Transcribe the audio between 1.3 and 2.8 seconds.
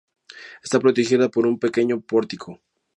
un pequeño pórtico.